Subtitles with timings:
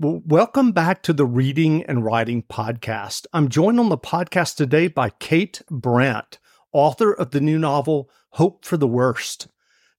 [0.00, 3.26] Well, welcome back to the Reading and Writing Podcast.
[3.32, 6.38] I'm joined on the podcast today by Kate Brandt,
[6.72, 9.48] author of the new novel Hope for the Worst.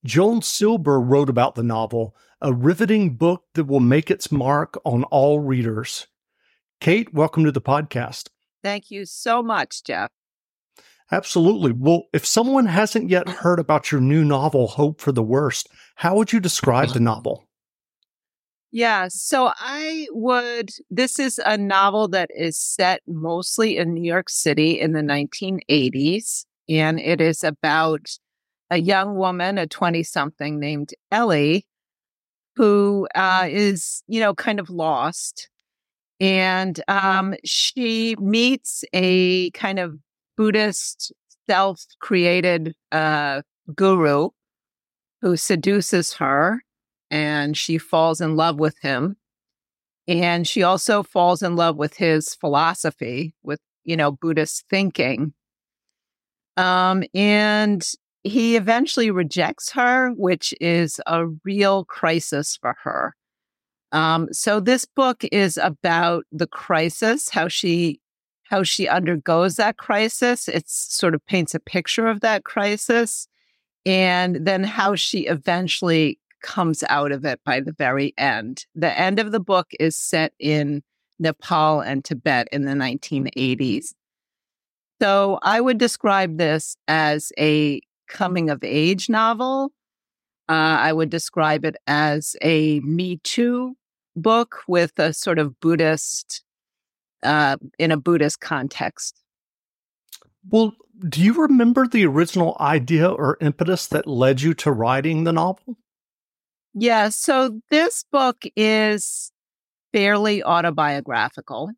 [0.06, 5.04] Joan Silber wrote about the novel, a riveting book that will make its mark on
[5.04, 6.08] all readers.
[6.80, 8.30] Kate, welcome to the podcast.
[8.64, 10.12] Thank you so much, Jeff.
[11.12, 11.74] Absolutely.
[11.74, 16.16] Well, if someone hasn't yet heard about your new novel, Hope for the Worst, how
[16.16, 17.49] would you describe the novel?
[18.72, 24.30] Yeah, so I would, this is a novel that is set mostly in New York
[24.30, 26.46] City in the 1980s.
[26.68, 28.12] And it is about
[28.70, 31.66] a young woman, a 20 something named Ellie,
[32.56, 35.50] who uh, is, you know, kind of lost.
[36.20, 39.98] And um, she meets a kind of
[40.38, 41.14] Buddhist
[41.50, 43.42] self created uh,
[43.76, 44.30] guru
[45.22, 46.62] who seduces her
[47.12, 49.18] and she falls in love with him.
[50.08, 55.34] And she also falls in love with his philosophy, with, you know, Buddhist thinking.
[56.58, 57.88] Um, and
[58.24, 63.16] he eventually rejects her, which is a real crisis for her.
[63.92, 68.02] Um, so this book is about the crisis, how she
[68.44, 70.48] how she undergoes that crisis.
[70.48, 73.28] It sort of paints a picture of that crisis,
[73.86, 78.66] and then how she eventually comes out of it by the very end.
[78.76, 80.84] The end of the book is set in
[81.20, 83.94] Nepal and Tibet in the 1980s.
[85.02, 89.72] So I would describe this as a coming of age novel.
[90.50, 93.76] Uh, I would describe it as a Me Too
[94.16, 96.44] book with a sort of Buddhist,
[97.24, 99.22] uh, in a Buddhist context.
[100.50, 100.74] Well,
[101.08, 105.78] do you remember the original idea or impetus that led you to writing the novel?
[106.74, 107.10] Yeah.
[107.10, 109.32] So this book is
[109.92, 111.72] fairly autobiographical.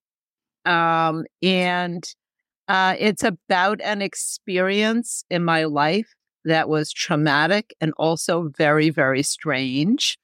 [0.66, 2.04] Um, and
[2.68, 6.14] uh, it's about an experience in my life
[6.46, 10.18] that was traumatic and also very, very strange.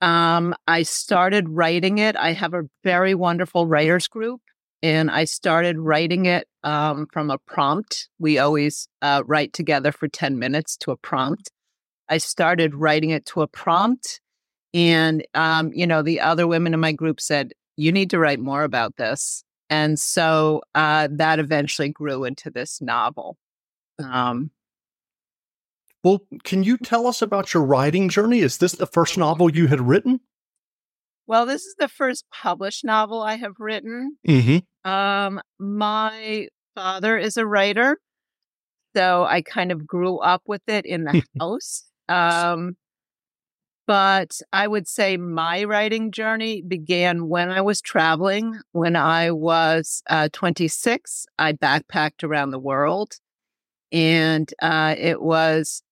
[0.00, 2.16] Um, I started writing it.
[2.16, 4.40] I have a very wonderful writers group,
[4.82, 8.08] and I started writing it um, from a prompt.
[8.18, 11.50] We always uh, write together for 10 minutes to a prompt.
[12.08, 14.20] I started writing it to a prompt.
[14.74, 18.40] And, um, you know, the other women in my group said, you need to write
[18.40, 19.44] more about this.
[19.70, 23.36] And so uh, that eventually grew into this novel.
[24.02, 24.50] Um,
[26.04, 28.40] well, can you tell us about your writing journey?
[28.40, 30.20] Is this the first novel you had written?
[31.26, 34.16] Well, this is the first published novel I have written.
[34.26, 34.90] Mm-hmm.
[34.90, 37.98] Um, my father is a writer,
[38.96, 41.87] so I kind of grew up with it in the house.
[42.08, 42.76] Um,
[43.88, 48.60] but I would say my writing journey began when I was traveling.
[48.72, 53.14] When I was uh, 26, I backpacked around the world.
[53.90, 55.82] And uh, it was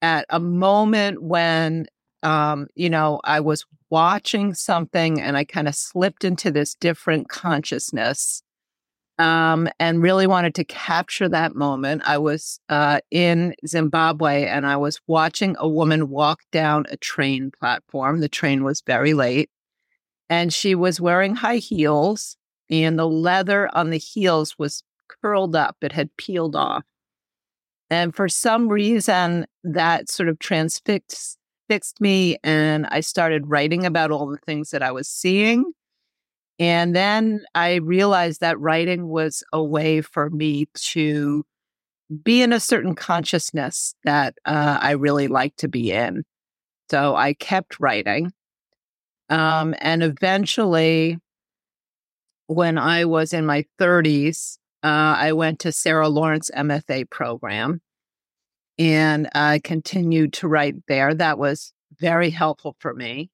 [0.00, 1.86] at a moment when,
[2.22, 7.28] um, you know, I was watching something and I kind of slipped into this different
[7.28, 8.40] consciousness
[9.18, 12.02] um, and really wanted to capture that moment.
[12.04, 17.50] I was uh, in Zimbabwe and I was watching a woman walk down a train
[17.58, 18.20] platform.
[18.20, 19.50] The train was very late
[20.28, 22.36] and she was wearing high heels
[22.68, 24.82] and the leather on the heels was
[25.22, 26.84] curled up, it had peeled off.
[27.88, 31.38] And for some reason, that sort of transfixed
[31.68, 35.72] fixed me and I started writing about all the things that I was seeing
[36.58, 41.44] and then I realized that writing was a way for me to
[42.22, 46.24] be in a certain consciousness that uh, I really like to be in.
[46.90, 48.32] So I kept writing.
[49.28, 51.18] Um, and eventually,
[52.46, 57.80] when I was in my 30s, uh, I went to Sarah Lawrence MFA program
[58.78, 61.12] and I continued to write there.
[61.12, 63.30] That was very helpful for me.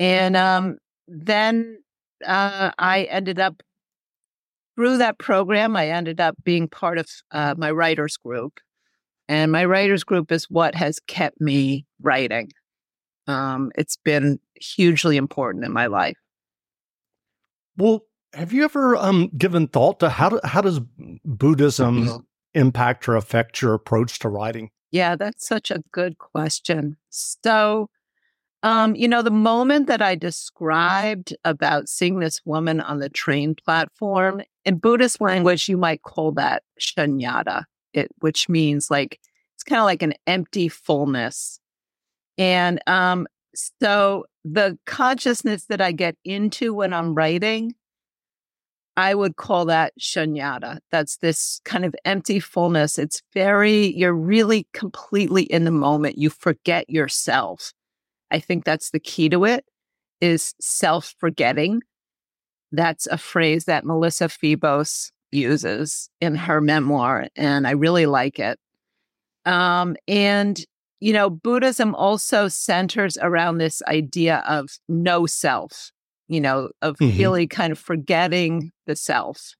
[0.00, 1.78] And um, then
[2.24, 3.62] uh, I ended up
[4.76, 5.76] through that program.
[5.76, 8.60] I ended up being part of uh, my writers group,
[9.28, 12.50] and my writers group is what has kept me writing.
[13.26, 16.18] Um, it's been hugely important in my life.
[17.76, 20.80] Well, have you ever um, given thought to how do, how does
[21.24, 22.16] Buddhism mm-hmm.
[22.54, 24.70] impact or affect your approach to writing?
[24.90, 26.96] Yeah, that's such a good question.
[27.10, 27.88] So,
[28.64, 33.54] um, you know, the moment that I described about seeing this woman on the train
[33.54, 39.20] platform, in Buddhist language, you might call that shunyata, it, which means like,
[39.54, 41.60] it's kind of like an empty fullness.
[42.38, 47.74] And um, So the consciousness that I get into when I'm writing,
[48.96, 50.78] I would call that shunyata.
[50.90, 52.98] That's this kind of empty fullness.
[52.98, 56.18] It's very, you're really completely in the moment.
[56.18, 57.72] You forget yourself.
[58.34, 59.64] I think that's the key to it
[60.20, 61.82] is self forgetting.
[62.72, 68.58] That's a phrase that Melissa Febos uses in her memoir, and I really like it.
[69.46, 70.58] Um, and,
[70.98, 75.92] you know, Buddhism also centers around this idea of no self,
[76.26, 77.16] you know, of mm-hmm.
[77.16, 79.54] really kind of forgetting the self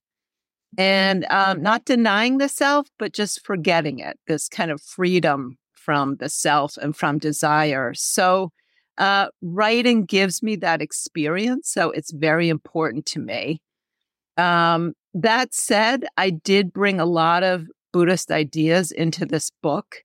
[0.77, 6.17] and um, not denying the self, but just forgetting it, this kind of freedom from
[6.17, 7.93] the self and from desire.
[7.95, 8.51] So,
[8.99, 11.71] uh, writing gives me that experience.
[11.71, 13.61] So, it's very important to me.
[14.37, 20.03] Um, that said, I did bring a lot of Buddhist ideas into this book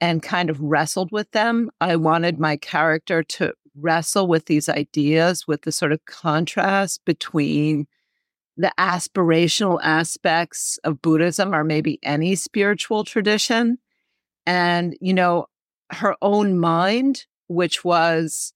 [0.00, 1.70] and kind of wrestled with them.
[1.80, 7.86] I wanted my character to wrestle with these ideas, with the sort of contrast between
[8.56, 13.78] the aspirational aspects of Buddhism or maybe any spiritual tradition
[14.46, 15.46] and, you know,
[15.90, 18.52] her own mind, which was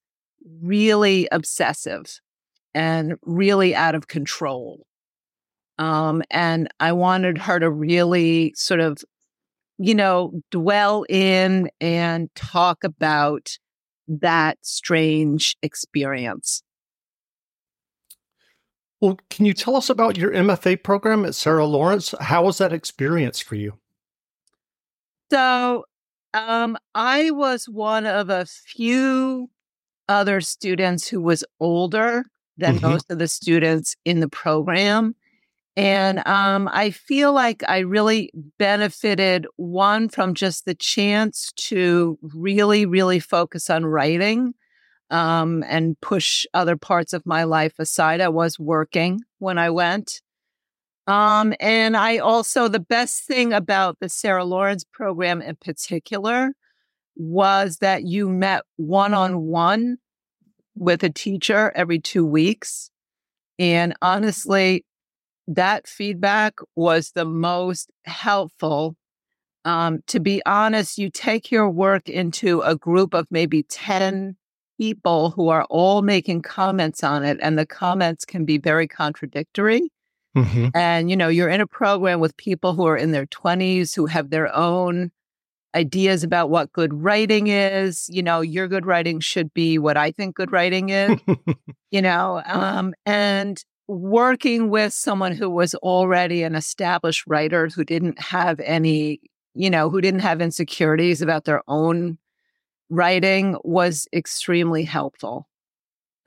[0.63, 2.21] really obsessive
[2.75, 4.87] and really out of control.
[5.79, 8.99] Um, and I wanted her to really sort of,
[9.79, 13.57] you know, dwell in and talk about
[14.09, 16.63] that strange experience.
[19.01, 22.15] Well, can you tell us about your MFA program at Sarah Lawrence?
[22.21, 23.79] How was that experience for you?
[25.33, 25.85] So,
[26.35, 29.51] um, I was one of a few
[30.09, 32.25] other students who was older
[32.57, 32.91] than mm-hmm.
[32.91, 35.15] most of the students in the program.
[35.77, 42.87] And um, I feel like I really benefited one from just the chance to really,
[42.87, 44.55] really focus on writing
[45.11, 48.21] um, and push other parts of my life aside.
[48.21, 50.21] I was working when I went.
[51.11, 56.53] Um, and I also, the best thing about the Sarah Lawrence program in particular
[57.17, 59.97] was that you met one on one
[60.77, 62.93] with a teacher every two weeks.
[63.59, 64.85] And honestly,
[65.49, 68.95] that feedback was the most helpful.
[69.65, 74.37] Um, to be honest, you take your work into a group of maybe 10
[74.79, 79.91] people who are all making comments on it, and the comments can be very contradictory.
[80.37, 80.69] Mm-hmm.
[80.75, 84.07] And, you know, you're in a program with people who are in their 20s who
[84.07, 85.11] have their own
[85.75, 88.09] ideas about what good writing is.
[88.09, 91.19] You know, your good writing should be what I think good writing is,
[91.91, 98.21] you know, um, and working with someone who was already an established writer who didn't
[98.21, 99.21] have any,
[99.55, 102.19] you know, who didn't have insecurities about their own
[102.89, 105.49] writing was extremely helpful.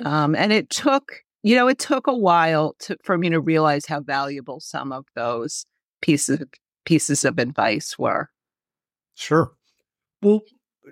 [0.04, 3.86] Um, and it took, you know, it took a while to, for me to realize
[3.86, 5.66] how valuable some of those
[6.02, 6.40] pieces
[6.86, 8.30] pieces of advice were.
[9.16, 9.54] Sure.
[10.22, 10.42] Well,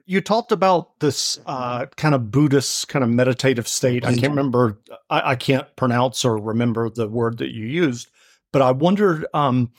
[0.06, 4.06] you talked about this uh, kind of Buddhist kind of meditative state.
[4.06, 8.09] I can't remember, I, I, can't pronounce or remember the word that you used,
[8.53, 9.71] but I wondered, um,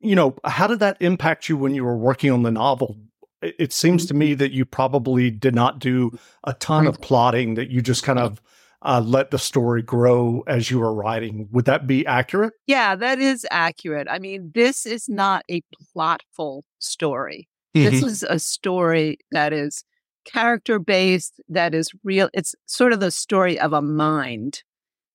[0.00, 2.96] you know, how did that impact you when you were working on the novel?
[3.42, 7.54] It, it seems to me that you probably did not do a ton of plotting,
[7.54, 8.42] that you just kind of
[8.84, 11.48] uh, let the story grow as you were writing.
[11.52, 12.52] Would that be accurate?
[12.66, 14.06] Yeah, that is accurate.
[14.10, 15.62] I mean, this is not a
[15.96, 17.48] plotful story.
[17.74, 17.90] Mm-hmm.
[17.90, 19.84] This is a story that is
[20.24, 22.28] character based, that is real.
[22.34, 24.62] It's sort of the story of a mind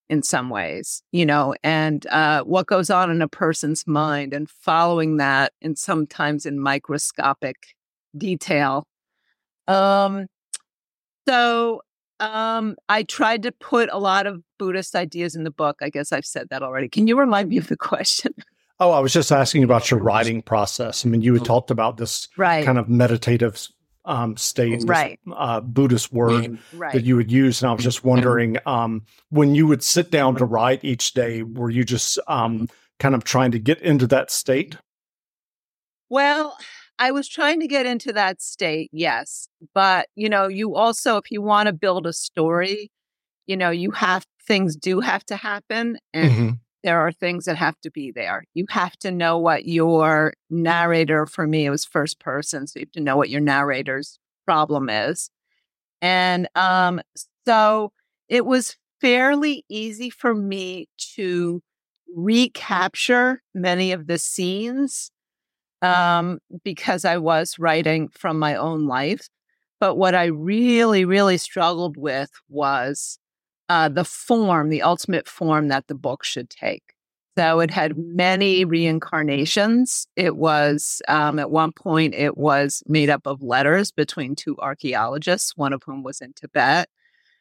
[0.10, 4.50] in some ways, you know, and uh, what goes on in a person's mind and
[4.50, 7.58] following that and sometimes in microscopic
[8.17, 8.88] detail.
[9.67, 10.25] Um,
[11.27, 11.82] so
[12.19, 15.77] um, I tried to put a lot of Buddhist ideas in the book.
[15.81, 16.89] I guess I've said that already.
[16.89, 18.33] Can you remind me of the question?
[18.79, 21.05] Oh, I was just asking about your writing process.
[21.05, 22.63] I mean, you had talked about this right.
[22.63, 23.67] kind of meditative
[24.05, 25.19] um, state, right.
[25.25, 26.93] This, uh, Buddhist word right.
[26.93, 27.61] that you would use.
[27.61, 31.43] And I was just wondering, um, when you would sit down to write each day,
[31.43, 34.77] were you just um, kind of trying to get into that state?
[36.09, 36.57] Well,
[37.00, 39.48] I was trying to get into that state, yes.
[39.74, 42.91] But, you know, you also, if you want to build a story,
[43.48, 45.98] you know, you have things do have to happen.
[46.13, 46.50] And mm-hmm
[46.84, 48.44] there are things that have to be there.
[48.53, 52.68] You have to know what your narrator, for me, it was first person.
[52.68, 55.29] So you have to know what your narrator's problem is.
[56.01, 57.01] And um,
[57.46, 57.91] so
[58.29, 61.62] it was fairly easy for me to
[62.15, 65.12] recapture many of the scenes
[65.81, 69.27] um, because I was writing from my own life.
[69.79, 73.17] But what I really, really struggled with was
[73.69, 76.83] uh, the form, the ultimate form that the book should take.
[77.38, 80.07] So it had many reincarnations.
[80.17, 85.55] It was, um, at one point, it was made up of letters between two archaeologists,
[85.55, 86.89] one of whom was in Tibet.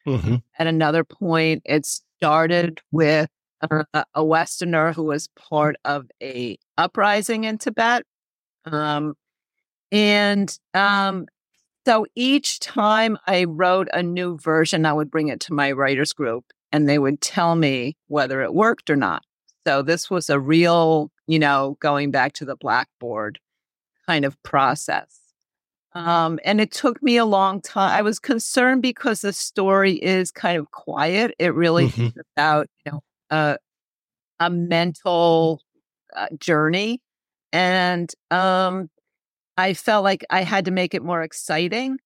[0.07, 0.35] Mm-hmm.
[0.57, 3.29] At another point, it started with
[3.69, 8.03] uh, a Westerner who was part of a uprising in Tibet.
[8.71, 9.15] Um,
[9.91, 11.27] and um,
[11.85, 16.13] so each time I wrote a new version, I would bring it to my writers
[16.13, 19.23] group and they would tell me whether it worked or not.
[19.65, 23.39] So this was a real, you know, going back to the blackboard
[24.05, 25.19] kind of process.
[25.93, 27.91] Um, and it took me a long time.
[27.91, 31.33] I was concerned because the story is kind of quiet.
[31.39, 32.05] It really mm-hmm.
[32.05, 33.57] is about, you know, a,
[34.39, 35.61] a mental
[36.15, 37.01] uh, journey.
[37.51, 38.89] And um,
[39.57, 41.97] I felt like I had to make it more exciting.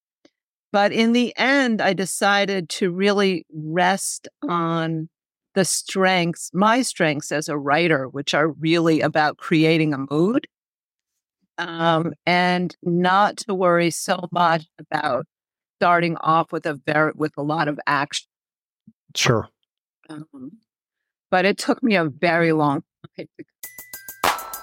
[0.72, 5.10] But in the end, I decided to really rest on
[5.54, 10.48] the strengths, my strengths as a writer, which are really about creating a mood
[11.58, 15.26] um, and not to worry so much about
[15.80, 18.28] starting off with a very with a lot of action.
[19.16, 19.48] Sure.
[20.10, 20.54] Um,
[21.30, 22.84] but it took me a very long
[23.18, 23.28] time.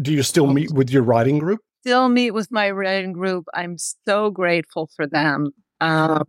[0.00, 1.60] Do you still meet with your writing group?
[1.82, 3.46] Still meet with my writing group.
[3.54, 5.50] I'm so grateful for them.
[5.80, 6.24] Um,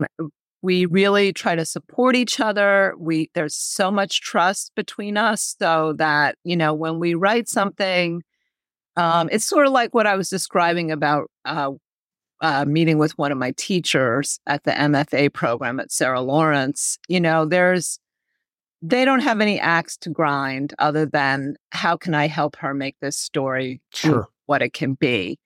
[0.61, 2.93] we really try to support each other.
[2.97, 8.21] We there's so much trust between us, so that you know when we write something
[8.95, 11.71] um, it's sort of like what I was describing about uh,
[12.41, 16.99] uh, meeting with one of my teachers at the MFA program at Sarah Lawrence.
[17.07, 17.99] You know, there's
[18.85, 22.97] they don't have any axe to grind other than how can I help her make
[22.99, 24.27] this story sure.
[24.45, 25.39] what it can be.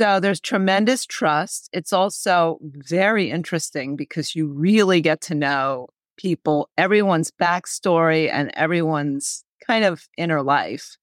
[0.00, 1.68] So there's tremendous trust.
[1.74, 9.44] It's also very interesting because you really get to know people, everyone's backstory, and everyone's
[9.66, 10.96] kind of inner life.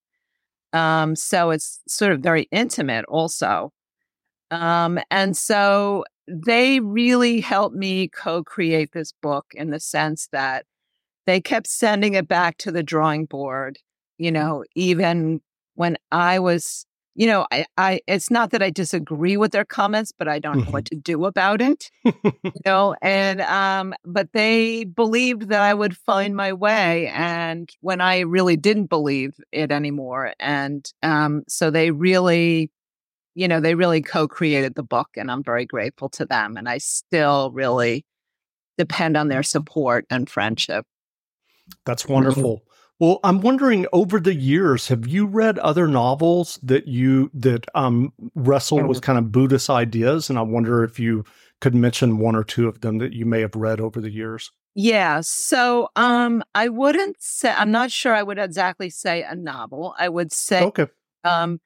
[0.74, 3.72] Um, so it's sort of very intimate also.
[4.50, 10.66] Um, and so they really helped me co create this book in the sense that
[11.26, 13.80] they kept sending it back to the drawing board,
[14.18, 15.42] you know, even
[15.76, 20.12] when I was you know, I, I, it's not that I disagree with their comments,
[20.18, 20.96] but I don't know what mm-hmm.
[20.96, 21.92] to do about it.
[22.04, 22.14] you
[22.66, 27.08] know, and, um, but they believed that I would find my way.
[27.10, 30.34] And when I really didn't believe it anymore.
[30.40, 32.72] And, um, so they really,
[33.36, 36.58] you know, they really co created the book and I'm very grateful to them.
[36.58, 38.06] And I still really
[38.78, 40.86] depend on their support and friendship.
[41.86, 42.64] That's wonderful.
[43.00, 48.14] Well, I'm wondering over the years, have you read other novels that you that um,
[48.36, 50.30] wrestle with kind of Buddhist ideas?
[50.30, 51.26] And I wonder if you
[51.60, 54.52] could mention one or two of them that you may have read over the years.
[54.76, 55.22] Yeah.
[55.22, 59.96] So um, I wouldn't say I'm not sure I would exactly say a novel.
[59.98, 60.88] I would say okay.
[61.24, 61.60] Um,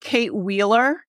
[0.00, 1.04] Kate Wheeler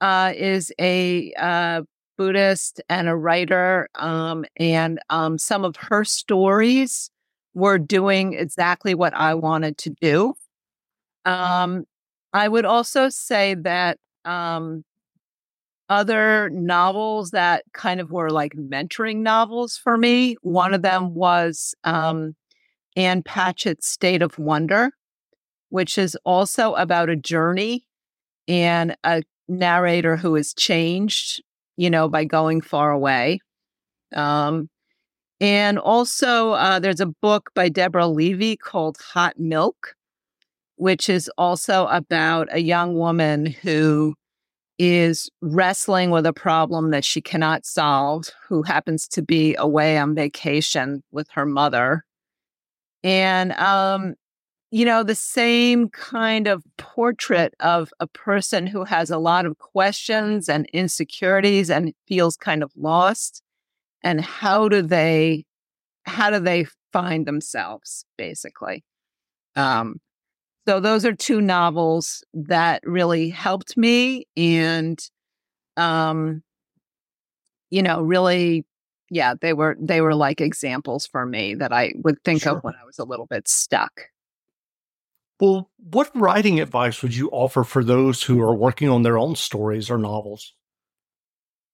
[0.00, 1.82] uh, is a uh,
[2.16, 7.10] Buddhist and a writer, um, and um, some of her stories
[7.54, 10.34] were doing exactly what I wanted to do.
[11.24, 11.84] Um,
[12.32, 14.84] I would also say that um,
[15.88, 21.74] other novels that kind of were like mentoring novels for me, one of them was
[21.84, 22.34] um,
[22.96, 24.90] Ann Patchett's State of Wonder,
[25.68, 27.86] which is also about a journey
[28.48, 31.42] and a narrator who is changed,
[31.76, 33.40] you know, by going far away.
[34.14, 34.68] Um,
[35.44, 39.94] and also, uh, there's a book by Deborah Levy called Hot Milk,
[40.76, 44.14] which is also about a young woman who
[44.78, 50.14] is wrestling with a problem that she cannot solve, who happens to be away on
[50.14, 52.06] vacation with her mother.
[53.02, 54.14] And, um,
[54.70, 59.58] you know, the same kind of portrait of a person who has a lot of
[59.58, 63.43] questions and insecurities and feels kind of lost
[64.04, 65.44] and how do they
[66.06, 68.84] how do they find themselves basically
[69.56, 69.96] um
[70.68, 75.10] so those are two novels that really helped me and
[75.76, 76.42] um
[77.70, 78.64] you know, really,
[79.10, 82.58] yeah, they were they were like examples for me that I would think Sure.
[82.58, 84.02] of when I was a little bit stuck.
[85.40, 89.34] Well, what writing advice would you offer for those who are working on their own
[89.34, 90.54] stories or novels?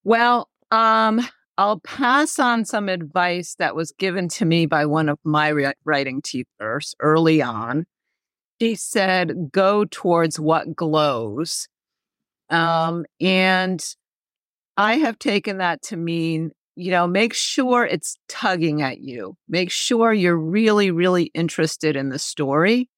[0.04, 1.20] Well, um,
[1.58, 5.74] I'll pass on some advice that was given to me by one of my ri-
[5.84, 7.84] writing teachers early on.
[8.60, 11.68] She said, go towards what glows.
[12.48, 13.84] Um, and
[14.76, 19.36] I have taken that to mean, you know, make sure it's tugging at you.
[19.48, 22.88] Make sure you're really, really interested in the story.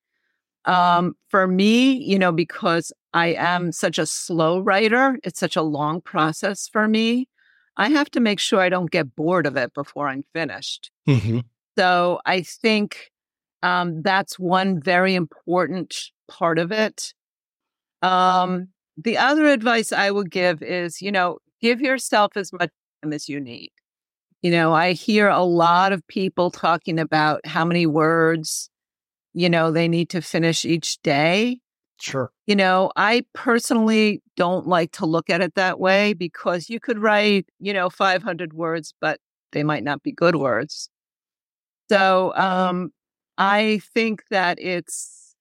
[0.65, 5.63] Um, for me, you know, because I am such a slow writer, it's such a
[5.63, 7.27] long process for me.
[7.77, 10.91] I have to make sure I don't get bored of it before I'm finished.
[11.09, 11.41] Mm-hmm.
[11.79, 13.11] So I think
[13.63, 15.97] um, that's one very important
[16.29, 17.15] part of it.
[18.03, 22.71] Um, the other advice I would give is, you know, give yourself as much
[23.03, 23.71] time as you need.
[24.43, 28.69] You know, I hear a lot of people talking about how many words,
[29.33, 31.61] you know, they need to finish each day.
[32.03, 32.33] Sure.
[32.47, 36.99] You know, I personally don't like to look at it that way because you could
[36.99, 39.21] write, you know, 500 words, but
[39.53, 40.91] they might not be good words.
[41.89, 42.91] So um,
[43.39, 45.37] I think that it's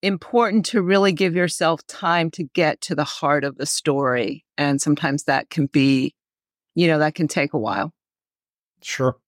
[0.00, 4.46] important to really give yourself time to get to the heart of the story.
[4.56, 6.14] And sometimes that can be,
[6.74, 7.92] you know, that can take a while.
[8.82, 9.18] Sure.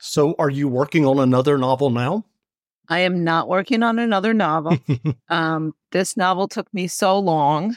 [0.00, 2.24] So, are you working on another novel now?
[2.88, 4.78] I am not working on another novel.
[5.28, 7.76] um, this novel took me so long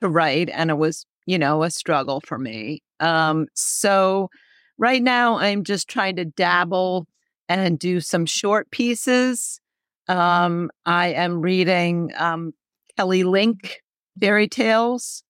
[0.00, 2.82] to write, and it was, you know, a struggle for me.
[3.00, 4.30] Um, so
[4.78, 7.06] right now, I'm just trying to dabble
[7.48, 9.60] and do some short pieces.
[10.08, 12.52] Um, I am reading um,
[12.96, 13.82] Kelly Link
[14.20, 15.24] fairy tales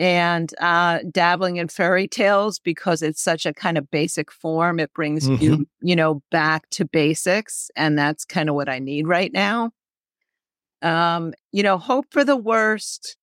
[0.00, 4.80] and uh, dabbling in fairy tales because it's such a kind of basic form.
[4.80, 9.06] It brings you, you know, back to basics, and that's kind of what I need
[9.06, 9.72] right now.
[10.80, 13.18] Um, you know, Hope for the Worst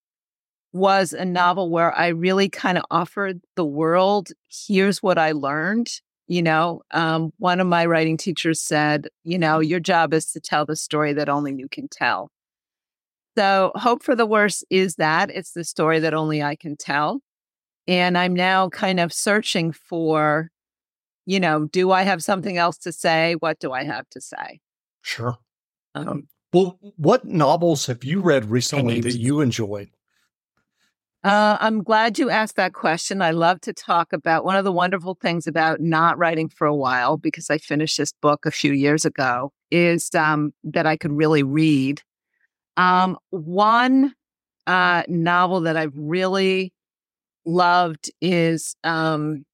[0.72, 5.90] was a novel where I really kind of offered the world, here's what I learned.
[6.28, 10.40] You know, um, one of my writing teachers said, you know, your job is to
[10.40, 12.30] tell the story that only you can tell.
[13.38, 17.22] So, Hope for the Worst is that it's the story that only I can tell.
[17.88, 20.50] And I'm now kind of searching for,
[21.28, 23.36] you know, do I have something else to say?
[23.36, 24.60] What do I have to say?
[25.04, 25.38] Sure.
[25.94, 29.92] Um, Well, what novels have you read recently that you enjoyed?
[31.24, 33.22] Uh, I'm glad you asked that question.
[33.22, 36.76] I love to talk about one of the wonderful things about not writing for a
[36.76, 41.12] while because I finished this book a few years ago is um, that I could
[41.12, 42.02] really read.
[42.78, 44.14] Um, one
[44.66, 46.74] uh, novel that I've really
[47.46, 49.46] loved is um,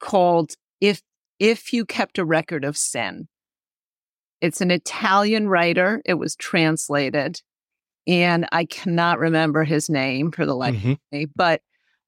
[0.00, 1.02] called "If
[1.38, 3.28] If You Kept a Record of Sin."
[4.40, 6.02] It's an Italian writer.
[6.04, 7.40] It was translated
[8.06, 10.92] and I cannot remember his name for the life Mhm.
[10.92, 11.26] of me.
[11.34, 11.62] But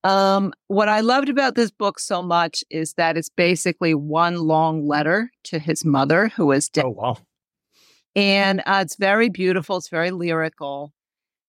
[0.05, 4.87] um, what I loved about this book so much is that it's basically one long
[4.87, 6.85] letter to his mother, who is dead.
[6.85, 7.17] Oh, wow.
[8.17, 9.77] And uh, it's very beautiful.
[9.77, 10.93] It's very lyrical.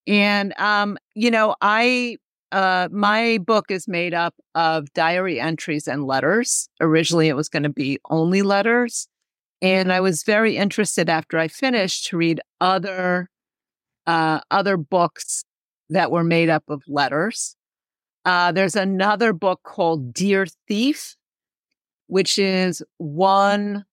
[0.05, 2.17] And, um, you know, I,
[2.51, 6.69] uh, my book is made up of diary entries and letters.
[6.81, 9.07] Originally, it was going to be only letters.
[9.61, 13.29] And I was very interested after I finished to read other
[14.05, 15.43] uh, other books
[15.89, 17.57] that were made up of letters.
[18.23, 21.15] Uh, there's another book called Dear Thief,
[22.07, 23.83] which is one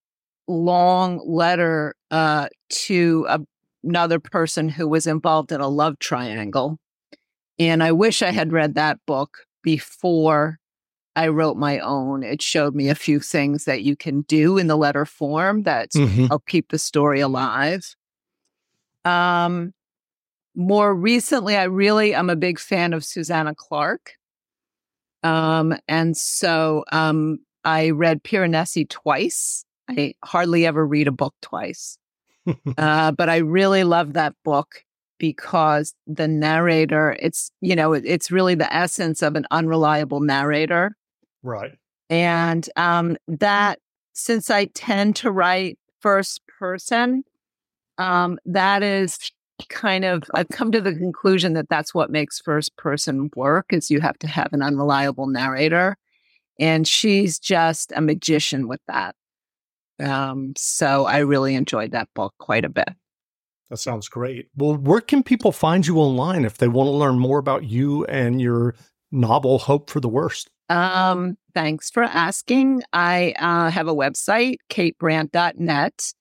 [0.48, 3.40] long letter uh, to a,
[3.82, 6.78] another person who was involved in a love triangle.
[7.58, 10.58] And I wish I had read that book before
[11.16, 12.22] I wrote my own.
[12.24, 15.90] It showed me a few things that you can do in the letter form that
[15.92, 16.28] Mhm.
[16.28, 17.94] help keep the story alive.
[19.04, 19.72] Um,
[20.56, 24.12] more recently, I really am a big fan of Susanna Clarke.
[25.22, 29.64] Um, and so um, I read Piranesi twice.
[29.88, 31.98] I hardly ever read a book twice.
[32.78, 34.84] uh, but I really love that book
[35.18, 40.96] because the narrator, it's, you know, it, it's really the essence of an unreliable narrator.
[41.42, 41.72] right.
[42.10, 43.78] And um, that,
[44.12, 47.24] since I tend to write first person,
[47.98, 49.18] um, that is
[49.68, 53.90] kind of, I've come to the conclusion that that's what makes first person work is
[53.90, 55.96] you have to have an unreliable narrator.
[56.60, 59.16] And she's just a magician with that.
[60.02, 62.88] Um, so I really enjoyed that book quite a bit.
[63.70, 64.48] That sounds great.
[64.56, 68.04] Well, where can people find you online if they want to learn more about you
[68.06, 68.74] and your
[69.10, 70.50] novel, Hope for the Worst?
[70.68, 72.82] Um, thanks for asking.
[72.92, 76.12] I uh, have a website, katebrandt.net.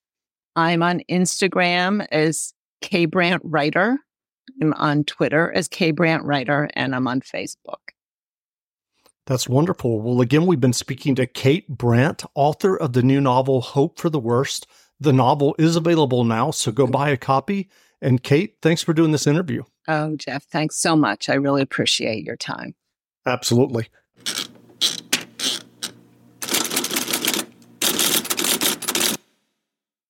[0.56, 3.98] I'm on Instagram as kbrandt writer.
[4.62, 7.93] I'm on Twitter as kbrandt writer, and I'm on Facebook.
[9.26, 10.02] That's wonderful.
[10.02, 14.10] Well, again, we've been speaking to Kate Brandt, author of the new novel Hope for
[14.10, 14.68] the Worst.
[15.00, 17.70] The novel is available now, so go buy a copy.
[18.02, 19.64] And Kate, thanks for doing this interview.
[19.88, 21.30] Oh, Jeff, thanks so much.
[21.30, 22.76] I really appreciate your time.
[23.26, 23.88] Absolutely.